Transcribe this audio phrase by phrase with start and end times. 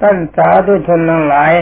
[0.00, 1.52] ท่านสาธุชนทั้งหลาย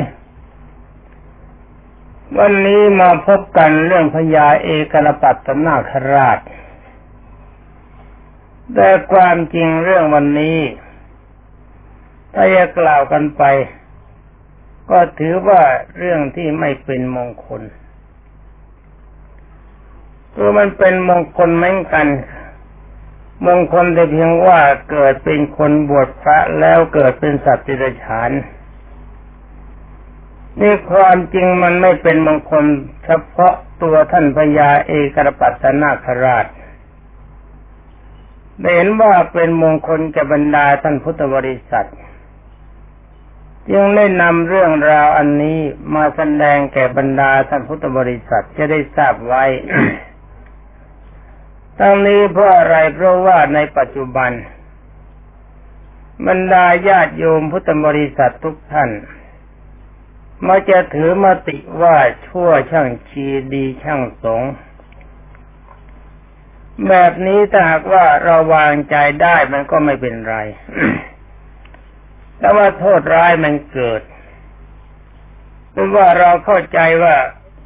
[2.39, 6.39] วันนี้มาพบกันเรื่องพญาเอกรปัตตนาคราช
[8.75, 10.59] แต่ความจริงเรื่องวันนี้
[12.35, 13.43] ถ้าจะกล่าวกันไป
[14.91, 15.63] ก็ถือว่า
[15.99, 17.63] เรื่องที่ไม่เป็นมงคล
[20.35, 22.07] ตัวมันเป็นมงคลเหมือนกัน
[23.47, 24.61] มงคลแต่เพียงว่า
[24.91, 28.31] เกิดเป็นคนบวชพระแล้วเกิดเป็นสัตว์ติรฉาน
[30.61, 32.65] นี่ความจริงมันไม่เป็นมงคล
[33.05, 36.47] เฉพาะตัวท่านพญาเอกรปัตนาคราช
[38.75, 41.89] เห็นว่าเป็นมงคลแก่บรรดาท่านพุทธบริษัท
[43.71, 45.59] จึงได้นำเรื่องราวอันนี้
[45.95, 49.45] มาแสดงแก่บรรดาท่านพุทธบริษัทจะได้ทราบไว้
[51.79, 54.31] ทั้งนี้เพราะอะไรเพราะว่าในปัจจุบัน
[56.27, 58.91] บรรดาญาติโยมพุทธบริษัททุกท่าน
[60.47, 64.43] มาจะถือมติว่าชั่วช่างชีดีช่างสง
[66.89, 70.37] แบบนี้ถ้าหากว่าเราวางใจได้มันก็ไม่เป็นไร
[72.39, 74.03] แต่ว่าโทษร้ายมันเกิด
[75.73, 77.15] เพราะว่าเราเข้าใจว่า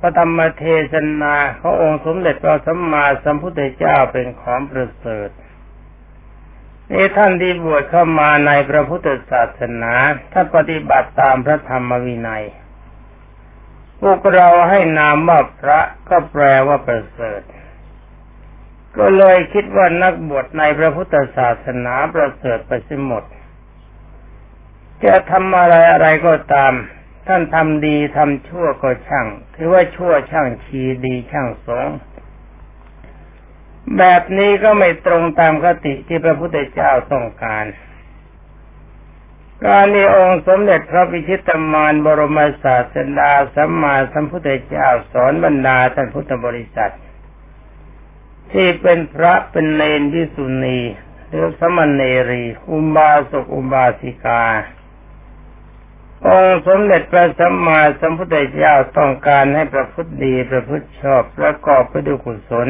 [0.04, 5.30] พระธรรมเทศนาขององค์สมเด็จพระสัมมาสัมพุทธเจ้าเป็นของประเสริฐ
[6.92, 9.92] นี่ท่านที่บวชเข้ามาในพระพุทธศาสนา
[10.32, 12.44] ถ้าปฏิบัติตามพระธรรมวินัย
[14.00, 17.42] พวกเราให้นามว่าพระก็แปลว่าประเสริฐ
[18.96, 23.24] ก็เลยคิดว่านักบวชในพระพุทธศาสนาประเสริฐไปสิหมด
[25.04, 26.72] จะทำอะไรอะไรก็ตาม
[27.26, 31.86] ท่านทำดีทำชั่วก็ช่าง ถือว่าชั่วช่างชีดีช่างสง
[33.98, 37.64] แบบนี้ก็ไม่ตรงตามคติที่พระพุทธเจ้าต้องการ
[39.64, 46.94] การนี้องค์สมเด็จพระพิชิตมารบรมศาสดาสัมมาสัมพุทธเจ้าสอนบรรดาท่านพุทธบริษัท
[48.52, 50.80] ที่เป็นพระเป็นเลนที่สุนี
[51.28, 54.42] หรือสมณเนรี อุบาสกอุบาสิกา
[56.26, 62.68] องค์สมเด็จพระสัมมาสัมพุทธเจ้าต้องการให้ประพฤติดีประพฤติชอบประกอบไปด้วยกุศล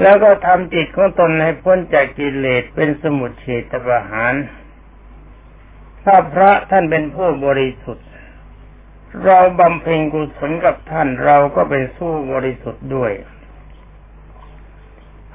[0.00, 4.34] แล้วก็ทำจิตของตนให้พ้นจากกิเลสเป็นสมุทเฉตประหาร
[6.04, 8.06] ถ้าพระท่านเป็นผู้บริสุทธิ์
[9.24, 13.12] เราบำเพ็ญกุศลกับท่านเราก็เป็นสู้บริสุทธิ์ด้วย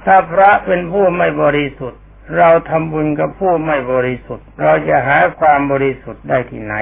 [0.04, 2.01] ถ้าพระเป็นผู้ไม่บริสุทธิ์
[2.36, 6.74] เราทำบุญกับผู้ไม่บริสุทธิ์ เราจะหาความบริสุทธิ์ได้ที่ไหน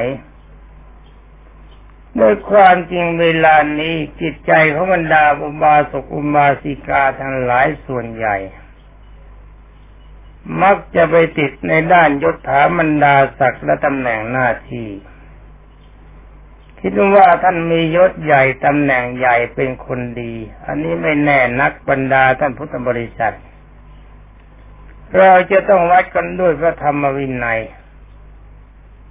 [2.19, 8.37] ด้วยความจริงเวลานี้จิตใจของบรรดาอุบาสกอุบาสิกาทั้งหลายส่วนใหญ่
[10.62, 14.89] มักจะไปติดในด้านยศถาบรรดาศักดิ์และตำแหน่งหน้าที่
[16.81, 20.34] คิดว่าท่านมียศใหญ่ตำแหน่งใหญ่เป็นคนดี
[20.67, 23.34] อันนี้ไม่แน่นักบรรดาท่านพุทธบริษัท
[25.19, 27.60] เราจะต้องวัดกันด้วยพระธรรมวินัย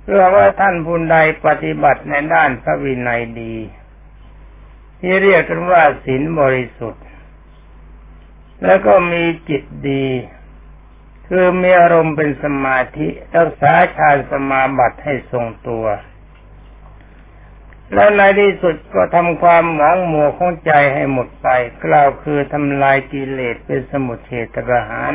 [0.04, 3.56] เพื่อว่าท่านผู้ใดปฏิบัติในด้านพระวินัยดี
[5.00, 7.06] ที่เรียกกันว่าศีลบริสุทธิ์
[8.64, 10.08] แล้วก็มีจิตดี
[11.28, 15.86] คือมีอารมณ์เป็นสมาธิรักษาฌานสมาบัติให้ทรงตัว
[17.94, 21.48] แล้วในที่สุดก็ทำความหมองมัวของใจให้หมดไป
[21.86, 25.14] กล่าวคือทำลายกิเลสเป็นสมุทเฉตประหาร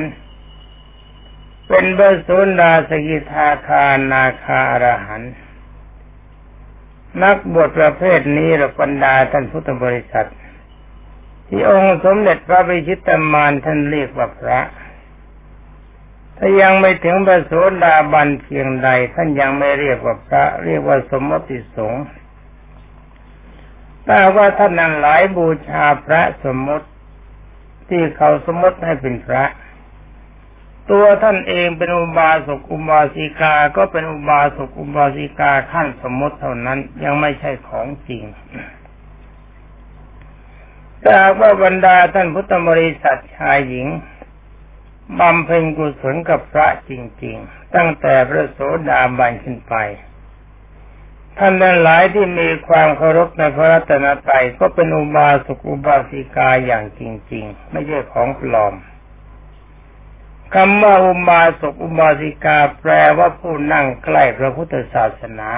[1.69, 5.23] เป็นเบสุนดาสกิทาคานาคาอรหัน
[7.23, 10.29] นักบวชประเภทนี้หรือบรรดาท่านพุทธบริษัท
[11.49, 14.61] ที่องค์สมเด็จพระบิชิตมานท่านเรียกว่าพระ
[16.39, 22.05] ถ้ายังไม่ถึงเบสุนดาบันเพียงใด ท่านยังไม่เรียกว่าพระ เรียกว่าสมมติสงฆ์
[24.07, 26.89] แต่ว่าท่านนั้นหลายบูชาพระสมมติ
[27.89, 29.45] ที่เขาสมมติให้เป็นพระ
[30.91, 38.25] ตัวท่านเองเป็นอุบาสกอุบาสิกา ก็เป็นอุบาสกอุบาสิกาขั้นสมมติเท่านั้นยังไม่ใช่ของจริง
[41.03, 43.89] แต่ว่าบรรดาท่านพุทธบริษัทชายหญิง
[45.19, 46.93] บำเพ็ญกุศลกับพระจ
[47.25, 49.75] ริง ๆ ตั้งแต่พระโสดาบันขึ้นไป
[51.39, 58.75] ท่านนั้นหลายที่มีความเคารพในพระรัตนตรัยก็เป็นอุบาสกอุบาสิกาอย่างจริง ๆ ไม่ใช่ของปลอม
[60.55, 65.51] คำว่าอุบาสกอุบาสิกาแปลว่าผู้นั่งใกล้พระพุทธศาสนา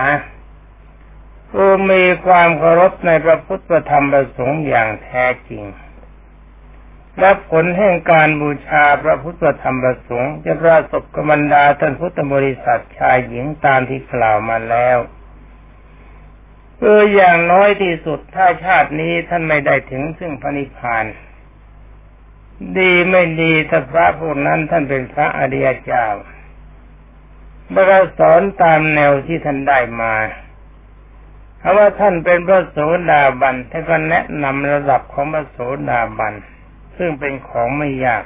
[1.51, 5.65] ผู้มีความเคารพในพระพุทธธรรมประสงค์อย่างแท้จริง
[7.21, 14.99] และผลแห่งการบูชาพระพุทธธรรมประสงค์จะประสบกบรรดาท่านพุทธบริษัทชายหญิงตามที่กล่าวมาแล้ว
[16.81, 21.05] เอออย่างน้อยที่สุดถ้าชาตินี้ท่านไม่ได้ถึงซึ่งพระนิพพาน
[22.79, 26.07] ดีไม่ดีถ้าพระพวกนั้นท่านเป็นพระอริยเจ้า
[27.71, 30.15] เมื่อสอนตามแนวที่ท่านได้มา
[31.59, 32.79] เพราะว่าท่านเป็นพระโส
[33.11, 35.59] ดาบันท่านก็แนะนำระดับของพระโส
[35.91, 36.35] ดาบัน
[36.97, 38.25] ซึ่งเป็นของไม่ยาก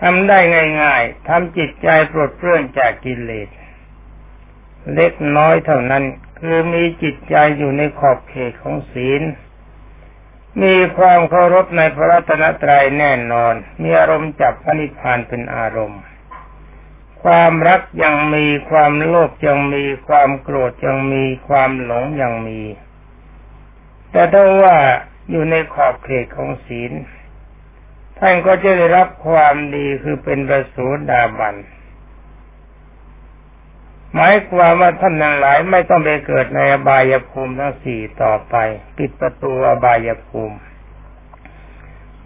[0.00, 0.38] ทำได้
[0.82, 3.48] ง่ายๆทำจิตใจปลดเปลื้องจากกิเลส
[4.94, 6.04] เล็กน้อยเท่านั้น
[6.38, 9.22] คือมีจิตใจอยู่ในขอบเขตของศีล
[10.62, 16.02] มีความเคารพในพระรัตนตรัยแน่นอน มีอารมณ์จับพระนิพพานเป็นอารมณ์
[17.22, 22.60] ความรักยังมีความโลภยังมีความโกรธยังมีความหลงยังมี
[24.12, 24.76] แต่ถ้าว่า
[25.30, 26.92] อยู่ในขอบเขตของศีล
[28.18, 31.54] ท่านก็จะได้รับความดีคือเป็นประสูดาบัน
[34.14, 38.54] หมายความว่าท่านทั้งหลายไม่ต้องไปเกิดในอบายภูมิทั้งสี่ต่อไป
[38.98, 40.56] ปิดประตูอบายภูมิ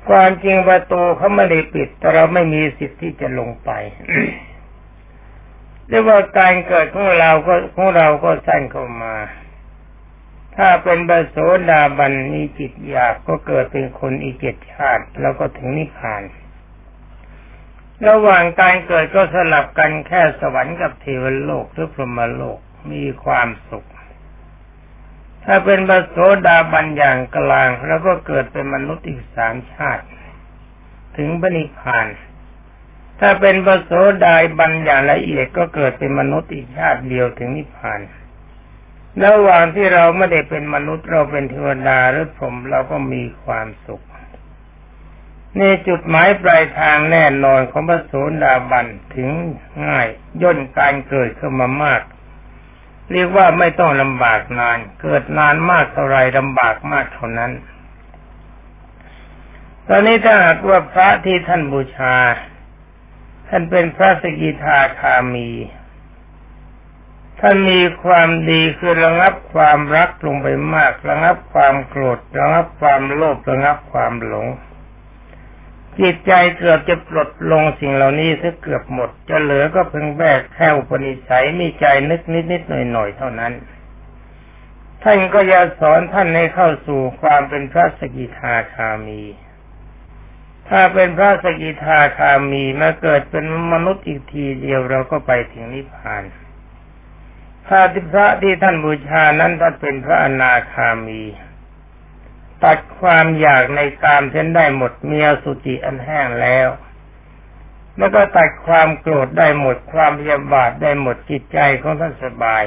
[0.08, 3.70] ความจริงประตูเขาไม่ได้ปิด แต่เราไม่มีสิทธิ์ที่จะลงไป
[5.88, 9.14] เรียกว่าการเกิดของเราก็ของเราก็สั้นเข้ามา
[10.56, 11.37] ถ้าเป็นบโส
[11.70, 16.23] ดาบันมีจิตอยากก็เกิดเป็นคนอีกเจ็ดชาติ แล้วก็ถึงนิพพาน
[18.06, 22.59] ระหว่างการเกิดก็สลับกันแค่สวรรค์กับเทวโลกหรือพรหมโลก
[22.93, 23.89] มีความสุข
[25.45, 26.17] ถ้าเป็นบโส
[26.47, 30.05] ดาบันอย่างกลาง แล้วก็เกิดเป็นมนุษย์อีกสามชาติ
[31.17, 32.06] ถึงบนิพาน
[33.21, 33.93] ถ้าเป็นบโส
[34.25, 38.00] ดาบันอย่างละเอียดก็เกิดเป็นมนุษย์อีกชาติเดียวถึงนิพพาน
[39.25, 44.05] ระหว่างที่เราไม่ได้เป็นมนุษย์เราเป็นเทวดาหรือพรหมเราก็มีความสุข
[45.56, 48.12] นี่จุดหมายปลายทางแน่นอนของพระโส
[48.43, 49.31] ดาบันถึง
[49.85, 50.09] ง่าย
[50.43, 52.03] ย่นการเกิดขึ้นมามาก
[53.12, 57.53] เรียกว่าไม่ต้องลำบากนาน เกิดนานมากเท่าไรลำบากมากเท่านั้น
[59.89, 62.15] ตอนนี้ถ้าหากว่าพระที่ท่านบูชา
[63.49, 65.50] ท่านเป็นพระสกิทาคามี
[67.41, 74.47] ท่านมีความดีคือระงับความรักลงไปมาก ระงับความโกรธระงับความโลภระงับความหลง
[76.00, 83.53] จิตใจเกือบจะปลดลงสิ่งเหล่านี้ซะเกือบหมด จะเหลือก็เพียงแบกแค่อุปนิสัยมีใจนึกนิดนิดหน่อยหน่อยเท่านั้น
[85.05, 89.23] ท่านก็จะสอนท่านให้เข้าสู่ความเป็นพระสกิทาคามี
[90.69, 96.23] ถ้าเป็นพระสกิทาคามีมาเกิดเป็นมนุษย์อีกทีเดียวเราก็ไปถึงนิพพาน
[97.69, 101.23] ถ้าที่พระที่ท่านบูชานั้นท่านเป็นพระอนาคามี
[102.65, 106.69] ตัดความอยากในกามเส้นได้หมดเมียสุจิอันแห้งแล้ว
[107.99, 112.65] แล้วก็ตัดความโกรธได้หมดความพยาบาทได้หมดจิตใจของท่านสบาย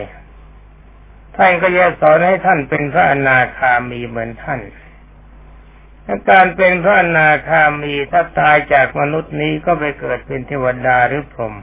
[1.37, 4.59] ท่านก็จะสอนให้ท่านเป็นพระอนาคามีเหมือนท่าน
[6.29, 11.53] การเป็นพระอนาคามีถ้าตายจากมนุษย์นี้ก็ไปเกิดเป็นเทวดาหรือพรหม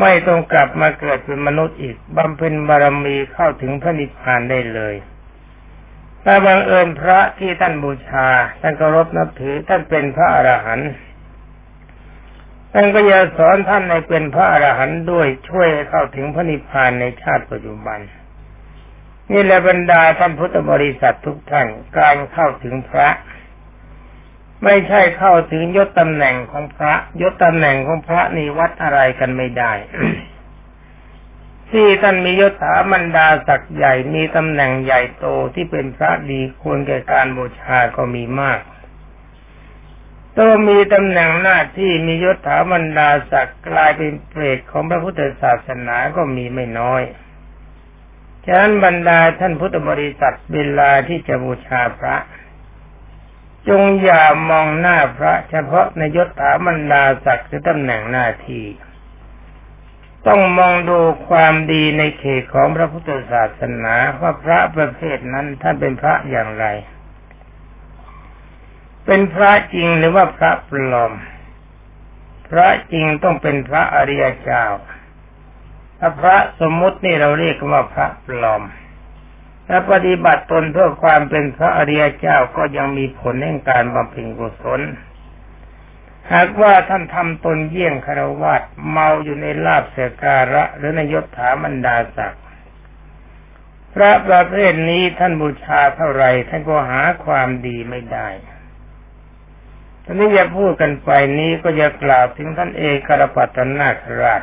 [0.00, 4.94] ไม่ต้องกลับมาเกิดเป็นมนุษย์อีกบำเพ็ญบารมีเข้าถึงพระนิพพานได้เลย
[6.24, 8.26] ถ้าบังเอิญพระที่ท่านบูชา
[8.60, 10.90] ท่านเคารพนับถือ ท่านเป็นพระอรหันต์
[12.72, 18.00] ท่านก็จะสอนท่านในเป็นพระอรหันต์ด้วยช่วยเข้าถึงพระนิพพานในชาติปัจจุบัน
[19.32, 21.66] นี่แหละบรรดาท่านพุทธบริษัททุกท่าน
[21.98, 23.08] การเข้าถึงพระ
[24.64, 29.72] ไม่ใช่เข้าถึงยศตำแหน่งของพระ ยศตำแหน่งของพระนี่วัดอะไรกันไม่ได้
[31.70, 38.60] ที่ท่านมียศถามันดาศักดิ์ใหญ่มีตำแหน่งใหญ่โตที่เป็นพระดีควรแก่การบูชาก็มีมาก
[40.38, 47.02] ตัวมีตำแหน่งหน้าที่มียศถามันดาศักดิ์กลายเป็นเปรตของพระพุทธศาสนาก็มีไม่น้อย
[48.44, 52.16] ฉะนั้นบรรดาท่านพุทธบริษัทเวลาที่จะบูชาพระ
[53.68, 58.64] จงอย่ามองหน้าพระ เฉพาะในยศถามันดาศักดิ์หรือตำแหน่งหน้าที่
[60.26, 66.66] ต้องมองดูความดีในเขตของพระพุทธศาสนาว่าพระประเภทนั้นท่านเป็นพระอย่างไร
[69.06, 71.12] เป็นพระจริงหรือว่าพระปลอม
[72.48, 74.64] พระจริงต้องเป็นพระอริยเจ้า
[75.98, 78.62] ถ้าพระสมมุตินี่เราเรียกว่าพระปลอม
[79.68, 84.80] ถ้าปฏิบัติตนเพื่อความเป็นพระอริยเจ้าก็ยังมีผลแห่งการบำเพ็ญกุศล
[86.32, 88.54] หากว่าท่านทำตนเยี่ยงคารวะ
[88.90, 92.42] เมาอยู่ในลาบเสการะ หรือในยศถามันดาศักดิ์
[93.94, 98.28] พระประเภทนี้ท่านบูชาเท่าไรท่านก็หาความดีไม่ได้
[100.04, 104.42] ตอนนี้จะพูดกันไปนี้ก็จะกล่าวถึงท่านเอกรปัตนาคราช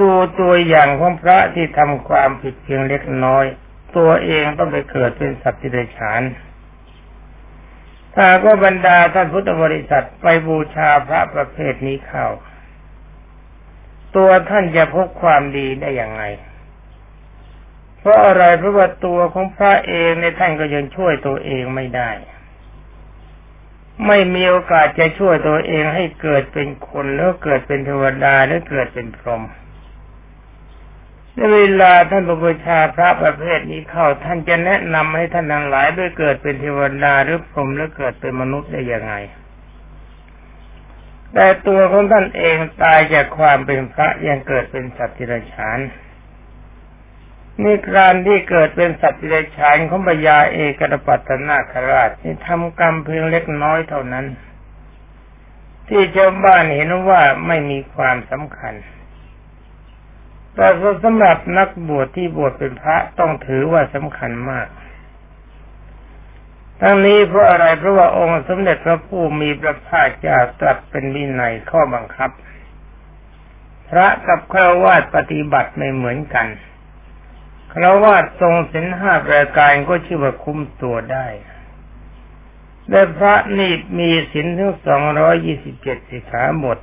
[0.00, 3.44] ดูตัวอย่างของพระที่ทำความผิดเพียงเล็กน้อย
[3.96, 6.22] ตัวเองต้องไปเกิดเป็นสัตว์ที่เดชาน
[8.14, 12.26] ถ้าก็บรรดาท่านพุทธบริษัทไปบูชาพระประเภทนี้เข้า
[14.16, 16.22] ตัวท่านจะพบความดีได้อย่างไง
[17.98, 22.10] เพราะอะไรเพราะว่าตัวของพระเองในท่านก็ยังช่วยตัวเองไม่ได้
[24.06, 29.42] ไม่มีโอกาสจะช่วยตัวเองให้เกิดเป็นคนหรือเกิดเป็นเทวดาหรือเกิดเป็นพรหม
[31.34, 39.14] ในเวลาท่านบูชาพระประเภทนี้เข้าท่านจะแนะนำให้ท่านทั้งหลายด้วยเกิดเป็นเทวดาหรือพรหมหรือเกิดเป็นมนุษย์ได้ยังไง
[41.34, 45.78] แต่ตัวของท่านเองตายจากความเป็นพระยังเกิดเป็นสัตว์ทิรชาน
[47.62, 54.26] นี่การที่เกิดเป็นสัตว์เดรัจฉานของบยาเอกรปัตนาคราชนี่ทำกรรมเพียงเล็กน้อยเท่านั้น
[55.88, 58.74] ที่ชาวบ้านเห็นว่าไม่มีความสำคัญ
[60.54, 60.66] แต่
[61.04, 64.68] สำหรับนักบวชที่บวชเป็นพระต้องถือว่าสำคัญมาก
[66.80, 72.30] ทั้งนี้เพราะอะไรเพราะว่าองค์สมเด็จพระผู้มีพระภาคเจ้าตรัสเป็นวินัยข้อบังคับ
[73.88, 76.46] พระกับฆราวาสปฏิบัติไม่เหมือนกัน
[77.72, 81.26] คราวาสทรงสินห้าประการก็ชื่อว่าคุ้มตัวได้
[82.90, 86.78] และพระนี่มีสินถึงสองร้อยยี่สิบเจ็ดสิขาหมด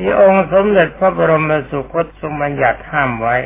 [0.00, 3.36] ที่องค์สมเด็จพระบรมสุคตทรงบัญญัติห้ามไว้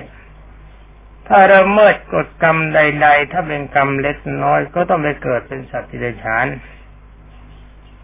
[1.28, 6.46] ถ้าเราเมิดกฎกรรมใด ๆ ถ้าเป็นกรรมเล็กน้อยก็ต้องไปเกิดเป็นสัตว์ที่เดชาน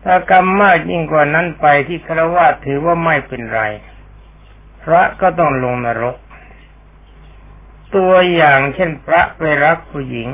[0.04, 3.62] ถ้ากรรมมากยิ่งกว่านั้นไปที่คราวาสถือว่าไม่เป็นไร
[4.82, 6.16] พระก็ต้องลงนรก
[7.96, 10.28] ตัวอย่างเช่นพระไปรักผู้หญิง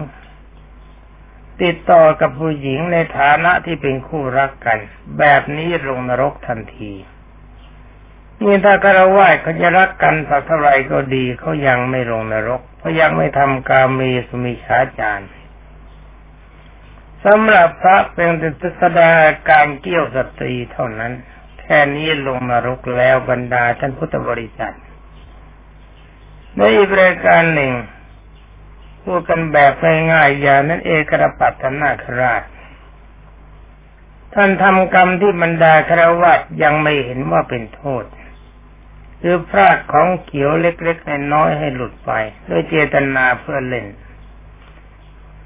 [1.62, 4.78] ติดต่อกับผู้หญิงในฐานะที่เป็นคู่รักกัน
[5.18, 6.92] แบบนี้ลงนรกทันที
[8.42, 15.24] นี่ถ้าคารวะเขาจะรักกันสักเท่าไรก็ดีเขายังไม่ลงนรกเพราะยังไม่ทำกามีสุมิชาจาร
[17.24, 19.12] สำหรับพระเป็นติสดา
[19.50, 21.12] การเกี่ยวสตรีเท่านั้น
[21.60, 24.76] แค่นี้ลงนรกแล้วบรรดาท่านพุทธบริษัท
[26.56, 27.72] ในอีกรายการหนึ่ง
[29.04, 29.72] พูดกันแบบ
[30.12, 32.42] ง่ายๆอย่างนั้นเอกรปัตนาคราช
[34.34, 38.04] ท่านทำกรรมที่บรรดาครวัตยังไม่เห็นว่าเป็นโทษ
[39.26, 42.10] คือพลาดของเขียวเล็กๆน้อยๆให้หลุดไป
[42.48, 43.86] ด้วยเจตนาเพื่อเล่น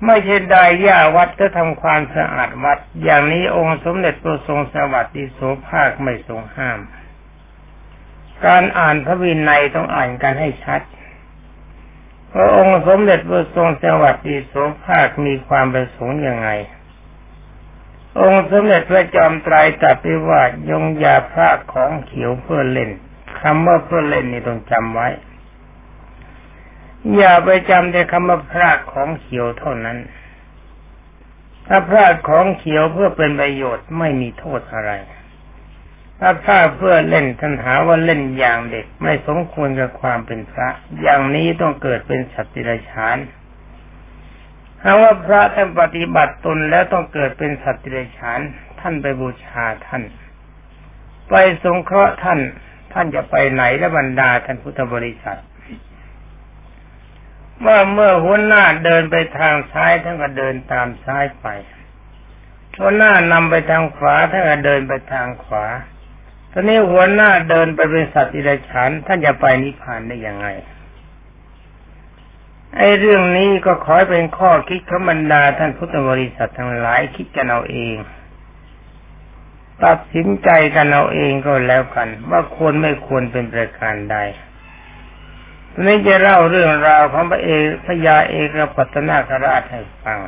[0.04, 6.78] ไม่ใช่ได้ย่าวัดจะทำความสะอาดวัด อย่างนี้องค์สมเด็จพระทรงสวัสดิโสภาคไม่ทรงห้าม
[8.46, 10.80] การอ่านพระวินัยต้องอ่านกันให้ชัด
[12.32, 14.54] พระองค์สมเด็จพระทรงสวัสดีโส
[14.84, 16.48] ภาคมีความประสงค์ยังไง
[18.20, 22.92] องค์สมเด็จพระจอมไตรตรัสไปว่า ยงยาพระของเขียวเพื่อเล่น
[23.40, 25.08] คำว่าเพื่อเล่นนี่ต้องจำไว้
[27.16, 29.98] อย่าไปจำแต่คำว่าพระของเขียวเท่านั้น
[31.66, 34.92] ถ้าพระของเขียวเพื่อเป็นประโยชน์ไม่มีโทษอะไร
[36.20, 40.68] ถ้าถ้าเพื่อเล่นท่านหาว่าเล่นอย่างเด็กไม่สมควรกับความเป็นพระ
[41.00, 43.18] อย่างนี้ต้องเกิดเป็นสัตว์ดิรัจฉาน
[44.82, 48.40] หาว่าพระท่านปฏิบัติตนแล้วต้องเกิดเป็นสัตว์ดิรัจฉาน
[48.80, 50.02] ท่านไปบูชาท่าน
[51.28, 52.40] ไปสงเคราะห์ท่าน
[52.92, 55.40] ท่านจะไปไหนและบรรดาท่านพุทธบริษัท
[57.64, 61.46] ว่าเมื่อหัวหน้าเดินไปทางซ้ายท่านก็เดินตามซ้ายไป
[62.78, 65.66] หัวหน้านำไปทางขวาท่านก็เดินไปทางขวา
[66.52, 70.46] ตอนนี้หัวหน้าเดินไปเป็นสัตว์อิรฉานท่านจะไปนิพพานได้ยังไง
[72.76, 77.96] ไอ้เรื่องนี้ก็ขอเป็นข้อคิดขบรรดาท่านพุทธบริษัททั้งหลายคิดกันเอาเอง
[79.84, 84.16] ตัดสินใจกันเอาเองก็แล้วกัน ว่าควรไม่ควรเป็นประการใด
[85.84, 90.18] นี้จะเล่าเรื่องราวของพระเอกพระยาเอกปัตนาคราชให้ฟัง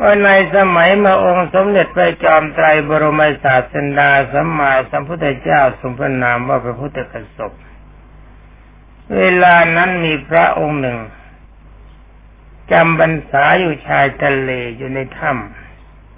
[0.00, 7.52] ว่าในสมัยมาองค์สมเด็จพระจอมไตรบรมศาสดาสัมมาสัมพุทธเจ้าทรงพระนามว่าพระพุทธกสบ
[9.16, 10.98] เวลานั้นมีพระองค์หนึ่ง
[12.72, 15.61] จำบรรษาอยู่ชายทะเลอยู่ในถ้ำ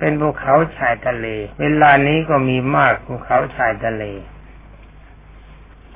[0.05, 1.27] เป็นภูเขาชายทะเล
[1.61, 4.05] เวลานี้ก็มีมากภูเขาชายทะเล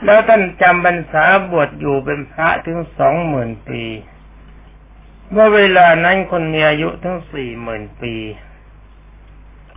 [0.04, 3.82] แล้วท่านจำบรรษาบวชอยู่เป็นพระถึงสองหมื่นปี
[5.30, 8.14] เมื่อเวลานั้นคนมีอายุทั้งสี่หมื่นปี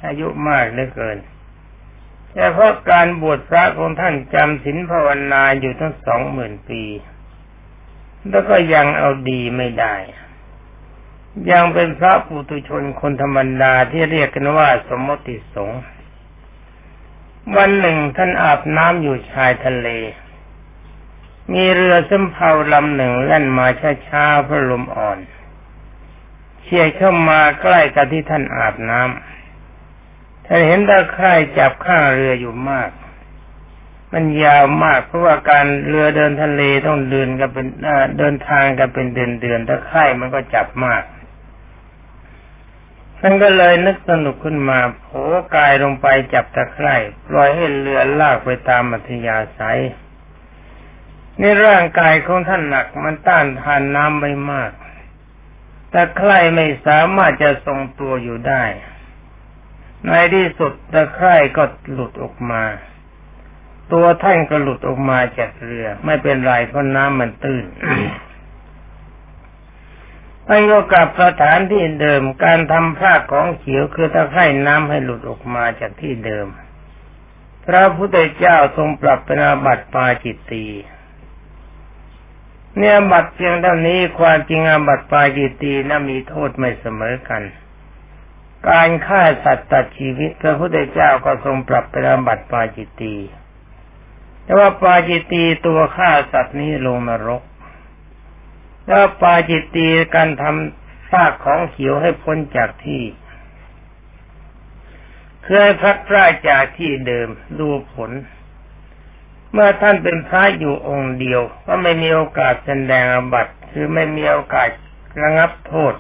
[0.05, 1.17] อายุมากเหลือเกิน
[2.33, 6.83] แต่เพราะการบวชพระของท่านจำศีลภาวนาอยู่ทั้งสองหมื่นปี
[8.29, 9.95] แล้วก็ยังเอาดีไม่ได้
[11.51, 15.81] ยังเป็นพระปุตุชนคนธรรมดาที่เรียกกันว่าสมมติสงฆ์
[17.55, 19.88] วันหนึ่งท่านอาบน้ำอยู่ชายทะเล
[21.53, 23.67] มีเรือสำเภาลำหนึ่งแล่นมา
[24.07, 25.19] ช้าๆเพราะลมอ่อน
[26.61, 32.89] เฉียเข้ามาใกล้กับที่ท่านอาบน้ำท่านเห็นตะไคร่จับข้างเรืออยู่มาก
[34.13, 37.67] มันยาวมากเพราะว่าการเรือเดินทะเลต้องเดินกันเป็น
[38.17, 41.03] เดินทางกันเป็นเดือนๆตะไคร่มันก็จับมาก
[43.23, 45.07] ท่านก็เลยนึกสนุกขึ้นมาโผ
[45.55, 46.95] กายลงไปจับตะไคร่
[47.27, 49.81] ปล่อยให้เรือลากไปตามมัธยาศัย
[51.39, 54.71] ในร่างกายของท่านหนักมันต้านทานน้ำไม่มาก
[55.93, 58.63] ตะไคร่ไม่สามารถจะทรงตัวอยู่ได้
[60.07, 62.63] ในที่สุดตะไคร่ก็หลุดออกมา
[63.93, 67.65] ตัวท่านก็หลุดออกมาจากเรือ ไม่เป็นไรเพราะน้ำมันตื้น
[70.53, 76.48] ท่านก็กลับสถานที่เดิม การทำผ้าของเขียวคือตะไคร่น้ำให้หลุดออกมาจากที่เดิม
[77.65, 80.65] พระพุทธเจ้าทรงปรับเป็นอาบัติปาจิตตี
[82.77, 87.43] เนี่ยบัตรเพียงเท่านี้ความจริงอาบัติปาจิตตีนะมีโทษไม่เสมอกัน
[88.70, 93.15] การฆ่าสัตว์ตัดชีวิตพระพุทธเจ้าก็ทรงปรับเป็นอาบัติปาจิตตี
[94.43, 97.41] แต่ว่าปาจิตตีตัวฆ่าสัตว์นี้ลงนรก
[98.91, 103.03] แล้วปาจิตตีการทำซากของเขียวให้พ้นจากที่
[105.45, 107.29] เคยพักพระจากที่เดิม
[107.60, 108.12] ดูผล
[109.51, 114.69] เมื่อท่านเป็นพระอยู่องค์เดียว ก็ไม่มีโอกาสแสดงอบัตคือไม่มีโอกาส
[115.21, 115.93] ระงับโทษ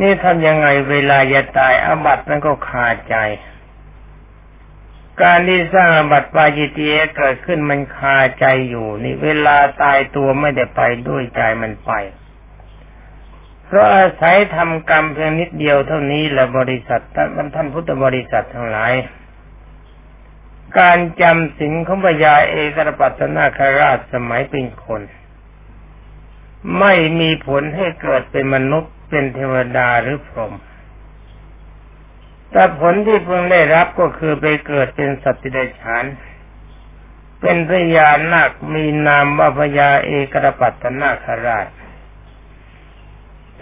[0.00, 3.14] นี่ทำยังไงเวลาจะตายอบัตนั้นก็คาใจ
[5.22, 11.92] การที่สร้างบัตรปาจิตีเกิดขึ้นมันคาใจอยู่นี่เวลาตายตัวไม่ได้ไปด้วยใจมันไป
[13.66, 18.92] เพราะอาศัยทำกรรมเพียงนิดเดียวเท่านี้และบริษัทท่านท่านพุทธบริษัททั้งหลาย
[20.78, 25.02] การจำสินของพญาเอกรปัตนาคราชสมัยเป็นคน
[26.78, 30.52] ไม่มีผลให้เกิดเป็นมนุษย์เป็นเทวดาหรือพรหม
[32.52, 36.04] แต่ผลที่เพิ่งได้รับก็คือไปเกิดเป็นสัตว์เดรัจฉาน
[37.40, 41.66] เป็นพญานาคมีนามว่าพญาเอกรปัตตนาคราช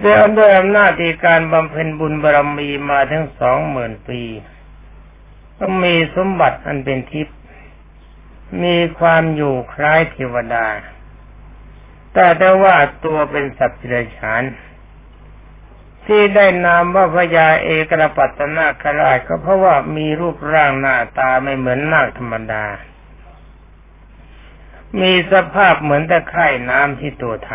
[0.04, 4.22] ด้วยอำนาจที่การบำเพ็ญบุญบารมีมาทั้งสองหมื่นปี
[5.58, 7.38] ก็มีสมบัติอันเป็นทิพย์
[8.62, 10.66] มีความอยู่คล้ายเทวดา
[12.12, 14.42] แต่ได้ว่าตัวเป็นสัตว์เดรัจฉาน
[16.06, 22.64] ที่ได้นามว่าพญาเอกรปัตตนาคราชก็เพราะว่ามีรูปร่างหน้าตาไม่เหมือนนาคธรรมดา
[25.00, 27.50] มีสภาพเหมือนตะไคร่น้ำที่ตัวท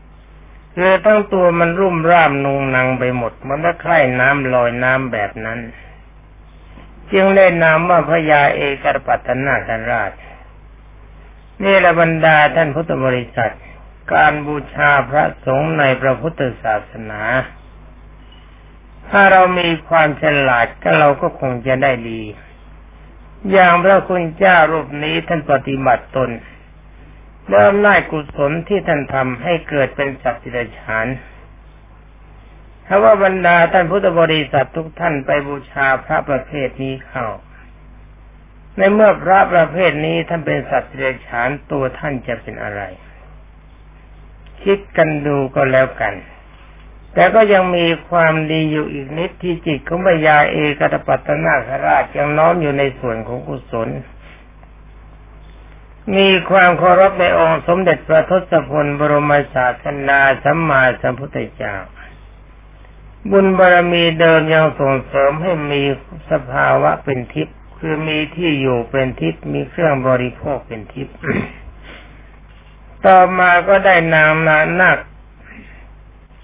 [0.00, 5.60] ำคือทั้งตัวมันรุ่มร่ามนุงนังไปหมดเหมือนตะไคร่น้ำลอยน้ำแบบนั้น
[7.12, 10.12] จึงได้นามว่าพญาเอกรปัตตนาคราช
[11.62, 13.54] นี่ละบรรดาท่านพุทธบริษัท
[14.12, 17.22] การบูชาพระสงฆ์ในพระพุทธศาสนา
[19.10, 22.22] ถ้าเรามีความฉลาดก็เราก็คงจะได้ดี
[23.50, 26.30] อย่างพระคุณเจ้ารูปนี้ท่านปฏิบัติตน
[27.48, 31.06] เริ่มน่กุศลที่ท่านทำให้เกิดเป็นสัตว์ดิรฉาน
[32.86, 37.26] ถ้าว่าบรรดาท่านพุทธบริษัททุกท่านไปบูชาพระประเภทนี้เข้า
[38.76, 42.82] ในเมื่อพระประเภทนี้ท่านเป็นสัตว์ดิรฉานตัวท่านจะเป็นอะไร
[44.62, 46.14] คิดกันดูก็แล้วกัน
[47.14, 53.88] แต่ก็ยังมีความดีอยู่อีกนิดที่จิตของพญาเอกตปัตตนาคราชยังน้อมอยู่ในส่วนของกุศล
[56.16, 61.76] มีความเคารพในองค์สมเด็จพระทศพลบรมศาสนาสัมมาสัมพุทธเจ้า
[63.30, 65.82] บุญบารมีเดิมยังส่งเสริมให้มี
[66.30, 71.16] สภาวะเป็นทิพย์คือมีที่อยู่เป็นทิพย์มีเครื่องบริโภคเป็นทิพย์
[73.06, 74.98] ต่อมาก็ได้นามนานัก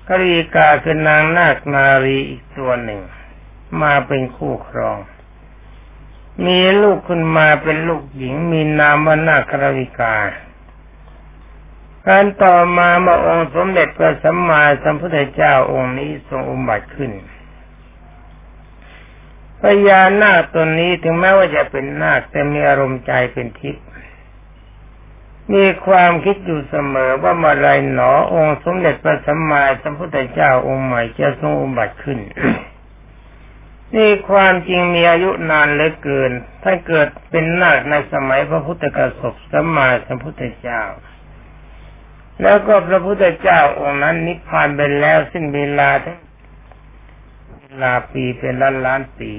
[0.08, 3.00] กรีกาคือนางนาคนารีอีกตัวหนึ่ง
[3.82, 4.98] มาเป็นคู่ครอง
[6.46, 10.16] มีลูกคุณมาเป็นลูกหญิงมีนามว่านาคราวิกา
[12.06, 17.12] การต่อมามาองค์สมเด็จพระสัมมาสัมพุทธเจ้าองค์นี้ทรงอุบัติขึ้น
[19.60, 23.87] พญานาคตนนี้ถึงแม้ว่าจะเป็นนาคแต่มีอารมณ์ใจเป็นทิพย์
[25.54, 32.18] มีความคิดอยู่เสมอว่าเมื่อไรหนอองค์สมเด็จพระสัมมาสัมพุทธเจ้าองค์ใหม่จะทรงอุบัติขึ้น
[33.94, 36.30] นี่ความจริงมีอายุนานเหลือเกิน
[36.62, 40.82] ท่าเกิดเป็นนาคในสมัยพระพุทธกสบสัมมาสัมพุทธเจ้า
[42.42, 46.18] แล้วก็พระพุทธเจ้าองค์นั้นนิพพานไปแล้วสิ้นเวลาทั้ง
[47.62, 49.32] เวลาปีเป็นล้านล้านปี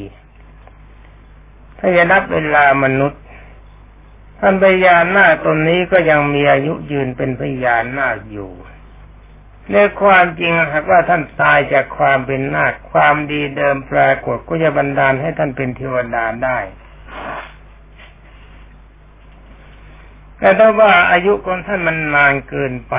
[1.77, 3.21] ถ้าจะนับเวลามนุษย์
[4.39, 8.51] ท่านพญานาคตนนี้ก็ยังมีอายุยืนเป็นพญานาคอยู่
[9.71, 16.59] ในความจริงหากว่าท่านตายจากความเป็นนาคความดีเดิมปรากฏก็จะบันดาลให้ท่านเป็นเทวดาได้
[20.39, 22.95] แต่ถ้าว่าอายุของท่านมันนานเกินไป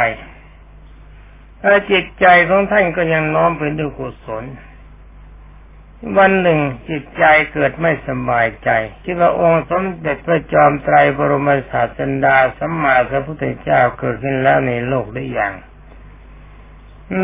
[1.62, 4.44] ถ้าจิตใจของท่านก็ยังน้อมไปด้วยกุศล
[6.17, 8.71] วันหนึ่งจิตใจเกิดไม่สบายใจ
[9.05, 15.55] คิดว่าองค์สมเด็จพระจอมไตรบรมศาสดาสัมมาสัมพุทธเจ้าเกิดขึ้นแล้วในโลกได้อย่าง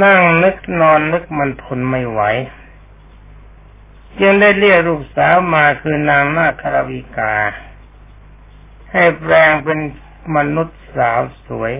[0.03, 2.21] นั่งนึกนอนนึกมันทนไม่ไหว
[4.21, 7.35] จึงได้เรียกลูกสาวมาคือนางนาคารวิกา
[8.93, 9.79] ให้แปลงเป็น
[10.37, 11.75] มนุษย์สาวสวย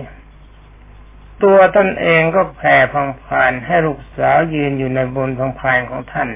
[1.43, 6.29] ตัวตนเองก็แผ่พังพานให้ลูกสาวยืนอยู่ในบนพังพานของท่าน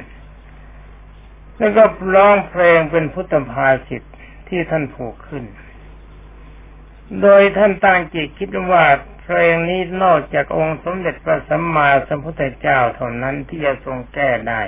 [1.62, 1.84] แล้วก็
[2.15, 4.02] ร้องเพลงเป็นพุทธภาษิต
[4.50, 5.43] ที่ท่านผูกขึ้น
[7.21, 8.86] โดยท่านตั้งจิตคิดว่า
[9.24, 14.62] เพลงนี้นอกจากองค์สมเด็จพระสัมมาสัมพุทธเจ้าเท่านั้นที่จะทรงแก้ได้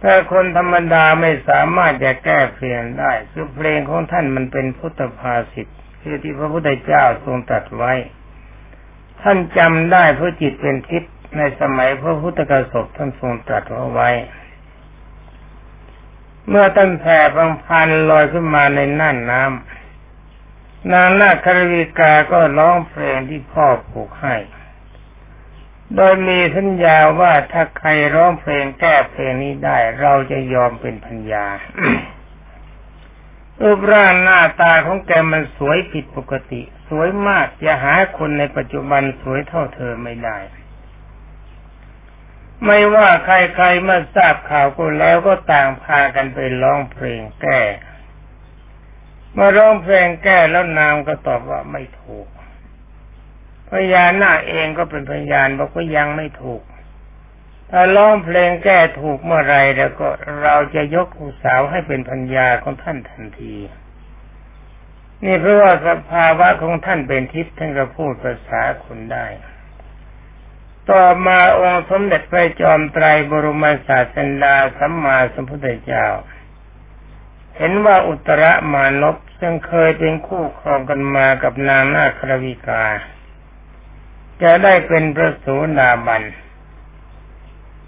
[0.00, 5.66] แต่คนธรรมดาไม่สามารถจะแก้เพลงได้ คือเพลงของท่านมันเป็นพุทธภาษิต
[6.02, 7.92] คือที่พระพุทธเจ้าทรงตรัสไว้
[9.22, 14.10] ท่านจำได้เพราะจิตเป็นทิพย์ในสมัยพระพุทธกสบท่านทรงตรัสเอาไว้
[16.48, 24.36] เมื่อต้นแผ่พังพันลอยขึ้นมาในน่านน้ำนางนาคารวิกาก็ร้องเพลงที่พ่อผูกให้
[25.96, 31.46] โดยมีสัญญาว่าถ้าใครร้องเพลงแก้เพลงนี้ได้ เราจะยอมเป็นพัญญา
[33.60, 40.38] รูปร่างหน้าตาของแกมันสวยผิดปกติ สวยมากจะหาคนในปัจจุบันสวยเท่าเธอไม่ได้
[42.66, 47.60] ไม่ว่าใครๆมาทราบข่าวก็แล้วก็ต่างพากันไปร้องเพลงแก้
[49.36, 52.26] มาร้องเพลงแก้แล้วนางก็ตอบว่าไม่ถูก
[53.68, 56.62] พยานหน้าเองก็เป็นพยานบอกว่ายังไม่ถูก
[57.70, 60.08] ถ้าร้องเพลงแก้ถูกเมื่อไรแล้วก็
[60.42, 63.56] เราจะยกผู้สาวให้เป็นพัญญาของท่านทันที
[65.24, 69.26] นี่เพราะว่าสภาวะของท่านเป็นทิพย์ท่านก็พูดภาษาคนได้
[70.90, 76.06] ต่อมาองค์สมเด็จพระจอมไตรบรมศาสดาสัมมาสัมพุทธเจ้า
[77.56, 82.84] เห็นว่าอุตรมานพซึ่งเคยเป็นคู่ครองกันมากับนางนาครวิกา
[84.42, 86.22] จะได้เป็นพระสูดาบัน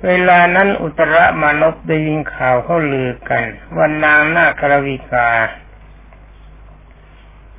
[0.04, 3.44] เวลานั้นอุตรมานพได้ยินข่าวเขาลือกัน
[3.76, 5.30] ว่านางนาครวิกา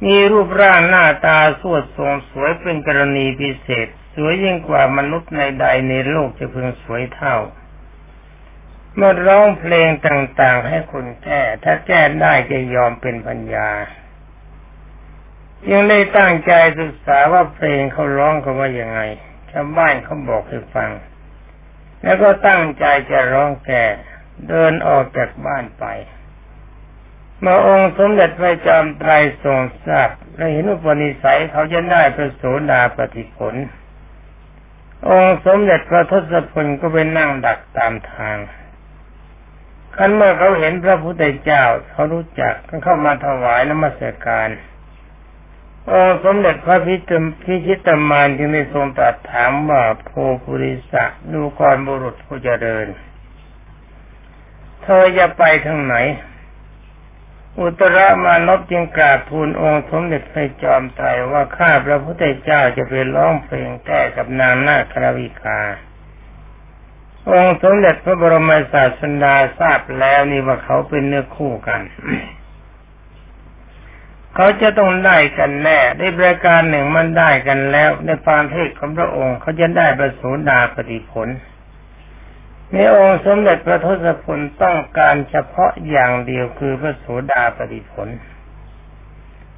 [0.05, 7.37] มีรูปร่างหน้าตาสวดทรงสวยเป็นกรณีพิเศษ สวยยิ่งกว่ามนุษย์ในใดในโลกจะเพึงสวยเท่า
[8.95, 13.69] เมื่อร้องเพลงต่างๆให้คนแก้ ถ้าแก้ได้จะยอมเป็นปัญญา
[15.71, 19.01] ยังได้ตั้งใจศึกษาว่าเพลงเขาร้องเขาว่ายังไง
[19.51, 20.91] ชาวบ้านเขาบอกให้ฟัง
[22.03, 23.85] แล้วก็ตั้งใจจะร้องแก่
[24.47, 25.85] เดินออกจากบ้านไป
[27.43, 29.11] มาองค์สมเด็จพระจอมไตร
[29.43, 33.55] ทรงทราบและเห็นอุปนิสัยเขาจะได้ประโสดาปฏิผล
[35.09, 38.37] องค์สมเด็จพระทศพลก็ไปนั่งดักตามทาง
[39.95, 44.49] คันเมื่อเขาเห็นพระพุทธเจ้าเขารู้จักก็เข้ามาถวายนมัสการ
[45.89, 50.11] องค์สมเด็จพระพิจิพิชิตมานจึงได้ทรงตรัสถามว่าโพ
[50.43, 52.87] ภูริสะดูกรบุรุษผู้เจริญ
[54.83, 55.95] เธอจะไปทางไหน
[57.59, 65.59] อุตรมานพจึงกราบทูลองค์สมเด็จพระจอมไตรว่าข้าพระพุทธเจ้าจะไปร้องเพลงแก้กับนางนาคราวิกา
[67.31, 71.81] องค์สมเด็จพระบรมศาสดาทราบแล้วนี่ว่าเขาเป็นเนื้อคู่กัน
[74.35, 81.27] เขาจะต้องได้กันแน่ได้ประการหนึ่งมันได้กันแล้ว ในความเทศของพระองค์เขาจะได้ประสูดาปฏิผล
[82.73, 88.07] นองค์สมเด็จพระทศพลต้องการเฉพาะอย่างเดียวคือพระโสดาปฏิผล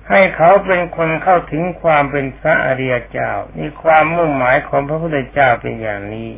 [0.09, 6.29] ให้เขาเป็นคนเข้าถึงความเป็นพระอริยเจ้านี่ความมุ่งหมายของพระพุทธเจ้าเป็นอย่างนี้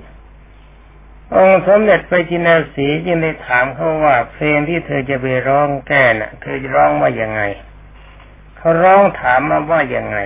[1.36, 7.42] องค์สมเด็จพระจินสีจึงได้ถามเขาว่าเพลงที่เธอจะไปร้องแก้น่ะ เธอจะร้องว่ายังไง
[8.58, 10.18] เขาร้องถามมาว่ายังไง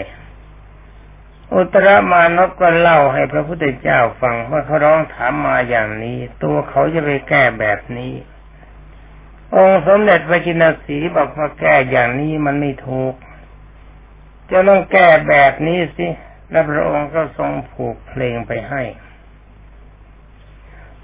[1.55, 8.13] อุตรมานพก็เล่าให้พระพุทธเจ้าฟังว่าเขาร้องถามมาอย่างนี้ ตัวเขาจะไปแก้แบบนี้
[9.55, 13.13] องค์สมเด็จพระจินสีบอกว่าแก้อย่างนี้มันไม่ถูก
[14.51, 16.07] จะต้องแก้แบบนี้สิ
[16.51, 18.83] และพระองค์ก็ทรงผูกเพลงไปให้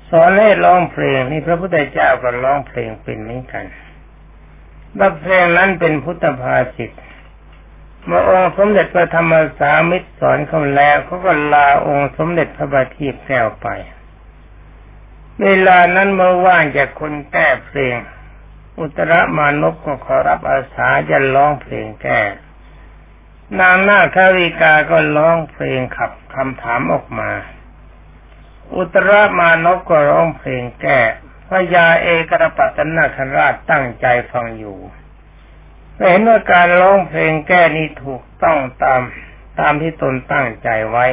[0.09, 3.65] สอนให้ร้องเพลงนี่พระพุทธเจ้าก็ร้องเพลงเป็นเหมือนกัน
[4.97, 6.91] ว่าเพลงนั้นเป็นพุทธภาษิต
[8.05, 13.67] เมื่อองค์สมเด็จพระธรรมสามิตรสอนเขาแล้วเขาก็ลาองค์สมเด็จพระบาทีแก้วไป
[15.43, 17.95] เวลานั้นเมื่อว่างจากคนแก้เพลง
[18.79, 22.21] อุตรมานพก็ขอรับอาสาจะร้องเพลงแก้
[23.59, 27.31] นางนาคาวิกาก็ร้องเพลงขับคำถามออกมา
[28.75, 30.99] อุตรมานพก็ร้องเพลงแก้
[31.47, 34.79] พระยาเอกรปัตนาคราชตั้งใจฟังอยู่
[36.07, 39.01] เห็นว่าการร้องเพลงแก้นี้ถูกต้องตาม
[39.59, 41.07] ตามที่ตนตั้งใจไว้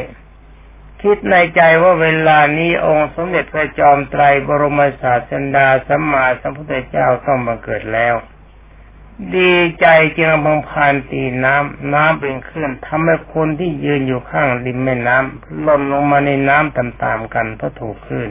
[1.03, 8.15] คิดในใจว่าเวลานี้องค์สมเด็จพระจอมไตรบรมศาสดาสัมมาสัมพุทธเจ้าต้องมาเกิดแล้ว
[9.37, 18.31] ดีใจจึงบังพานตีน้ำน้ำเป็นคลื่นทำให้คนที่ยืนอยู่ข้างริมแม่น้ำล่นลงมาในน้ำตามๆกันเพราะถูกคลื่น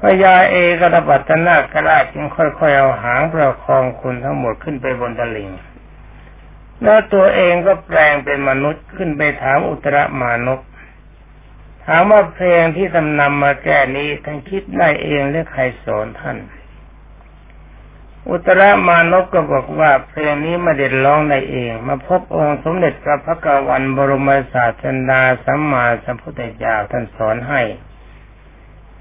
[0.00, 5.50] พญาเอกระปัตนากราชจึงค่อยๆเอาหางประคองคุณทั้งหมดขึ้นไปบนตลิ่ง
[6.82, 10.60] แล้วตัวเองก็แปลงเป็นมนุษย์ขึ้นไปถามอุตรมานพ
[11.86, 16.38] ถามว่าเพลงที่ทำนำมาแก้นี้ท่านคิดได้เองหรือใครสอนท่าน
[18.30, 27.62] อุตรมานพก็บอกว่าเพลงนี้มาเด็ดร้องได้เอง มาพบองค์สมเด็จพระพักวันบรมศาสดาสัมมาสัมพุทธเจ้าท่านสอนให้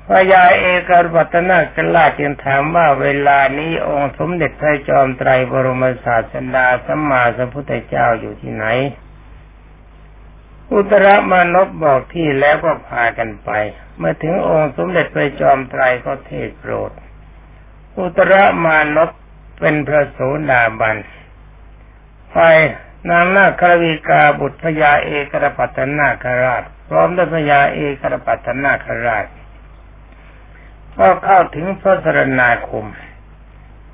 [0.08, 8.66] พระยาเอกรัตนกลาจึงถามว่าเวลานี้องค์สมเด็จพระจอมไตรบรมศาสดาสัมมาสัมพุทธเจ้าอยู่ที่ไหน
[10.72, 13.50] อุตรมานพบอกที่แล้วก็พากันไป
[13.98, 16.92] เมื่อถึงองค์สมเด็จพระจอมไตรก็เทศโปรด
[17.98, 18.34] อุตร
[18.66, 19.10] มานพ
[19.60, 20.20] เป็นพระโส
[20.52, 20.98] ดาบัน
[22.32, 22.38] ไป
[23.10, 29.26] นางนาครวีกาบุตรพญาเอกรปัตนาคราช พร้อมด้วยพญาเอกรปัตนาคราช
[30.98, 32.86] ก็เข้าถึงพระสรณาคม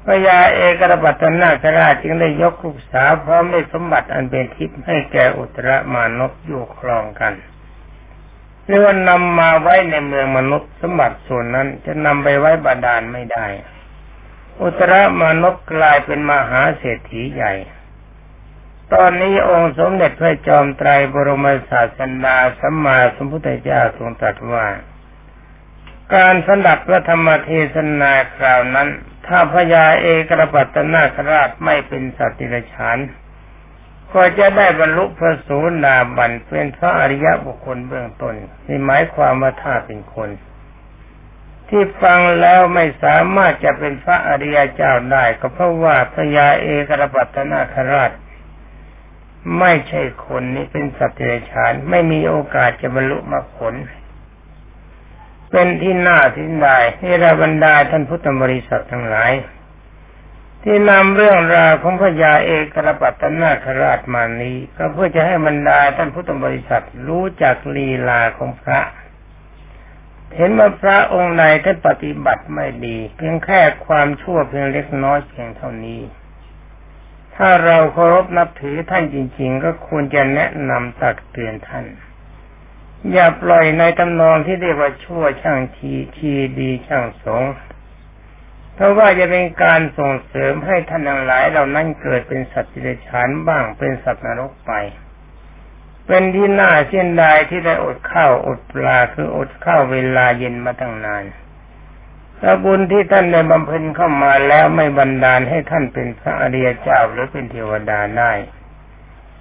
[0.05, 7.33] พระยาเอกรบัตนาคราชจึงได้ยกลูกสาวพร้อมด้วยสมบัติอันเป็นทิพย์ให้แก่อุตรมานพอยู่ครองกัน
[8.65, 13.47] เรียกว่านำมาไว้ในเมืองมนุษย์สมบัติส่วนนั้นจะนำไปไว้บาดาลไม่ได้
[14.61, 17.53] อุตรมานพกลายเป็นมหาเศรษฐีใหญ่
[18.93, 24.67] ตอนนี้องค์สมเด็จพระจอมไตรบรมศาสดาสัมมาสัมพุทธเจ้าทรงตรัสว่า
[26.15, 28.89] การสดับพระธรรมเทศนาคราวนั้น
[29.27, 32.97] ถ้าพญาเอกรปัตนาคราชไม่เป็นสัตติรฉาน
[34.13, 38.35] ก็จะได้บรรลุพระสูนาบันเป็นพระอริยบุคคลเบื้องต้น
[38.67, 40.29] นี่หมายความว่าถ้าเป็นคน
[41.69, 48.11] ที่ฟังแล้วไม่สามารถจะเป็นพระอริยเจ้าได้ ก็เพราะว่าพญาเอกรปัตนาคราช
[49.59, 53.73] ไม่ใช่คนนี่เป็นสัตว์เดรัจฉานไม่มีโอกาสจะบรรลุมรรคผล
[55.51, 59.31] เป็นที่น่าทินได้ที่ราบรรดาท่านพุทธบริษัททั้งหลาย
[60.63, 68.81] ที่นำเรื่องราวของพญาเอกรปัตนาคราชมานี้ ก็เพื่อจะให้บรรดาท่านพุทธบริษัทรู้จักลีลาของพระ
[70.35, 76.01] เห็นว่าพระองค์ใดท่านปฏิบัติไม่ดี เพียงแค่ความชั่วเพียงเล็กน้อยเพียงเท่านี้
[77.35, 81.85] ถ้าเราเคารพนับถือท่านจริง ๆ ก็ควรจะแนะนำตักเตือนท่าน
[83.11, 87.43] อย่าปล่อยในตำนองที่เรียกว่าชั่วช่างทีทีดีช่างสง
[88.75, 94.71] เพราะว่าจะเป็นการส่งเสริมให้ท่านทั้งหลายเหล่านั้นเกิดเป็นสัตว์เรัจฉานบ้างเป็นสัตว์นรกไป
[96.07, 101.23] เป็นที่น่าเสียดายที่ได้อดข้าวอดปลาคืออดข้าวเวลาเย็นมาตั้งนาน
[102.41, 108.31] ถ้าบุญที่ท่านได้บำเพ็ญเข้ามาแล้วไม่บันดาลให้ท่านเป็นพระอริยเจ้าหรือเป็นเทวดาได้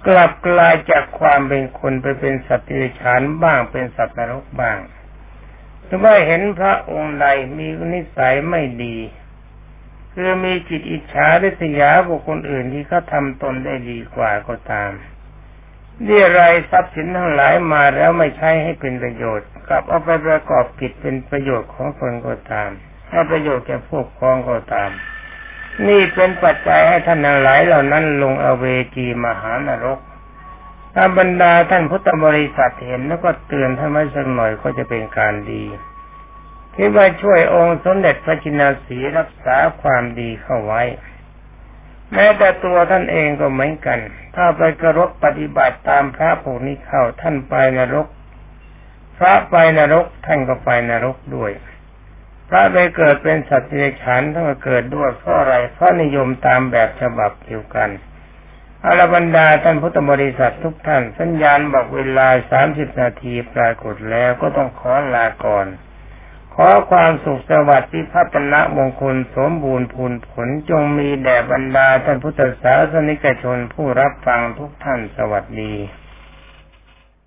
[0.07, 4.77] กลับกลายจากความเป็นคนไปเป็นสัตว์ดิฉานบ้างเป็นสัตว์นรกบ้าง
[5.85, 8.97] หรือว่าเห็นพระองค์ใดมีนิสัยไม่ดี
[10.13, 14.91] คือมีจิตอิจฉาริษยาบุคคลอื่นที่เขาทำตนได้ดีกว่าก็ตาม
[16.03, 22.69] เรียรายทรัพย์สินทั้งหลายมาแล้วไม่ใช้ให้เป็นประโยชน์ กลับเอาไปประกอบกิจเป็นประโยชน์ของตนก็ตาม
[23.09, 24.89] ให้ประโยชน์แก่พวกพ้องก็ตาม
[25.87, 28.65] นี่เป็นปัจจัยให้ท่านหลายเหล่านั้นลงอเว
[28.95, 29.99] จีมหานรก
[30.95, 35.63] ถ้าบรรดาท่านพุทธบริษัทเห็นแล้วก็เตือนท่านไว้สักหน่อยก็จะเป็นการดี
[36.75, 40.81] คิดว่าช่วยองค์สมเด็จพระจินาสีรักษาความดีเข้าไว้
[42.13, 43.99] แม้แต่ตัวท่านเองก็เหมือนกัน
[44.35, 48.07] ถ้าไปกระรบปฏิบัติตามพระผู้นี้เข้าท่านไปนรก
[49.17, 51.51] พระไปนรกท่านก็ไปนรกด้วย
[52.53, 57.89] พระไปเกิดเป็นสัตว์เดรัจฉานต้องเกิดด้วยเพราะอะไรเพราะนิยมตามแบบฉบับเดียวกัน
[58.85, 65.67] อรบรรดาท่านพุทธบริษัททุกท่านสัญญาณบอกเวลาสามสิบนาทีปรากฏแล้วก็ต้องขอลาก่อน
[66.55, 75.73] ขอความสุขสวัสดิ์ที่พัฒนมงคลสมบูรณ์พูนผลจงมีแด่บรรดาท่านพุทธศาสนิกชนผู้รับฟังทุกท่านสวัสดี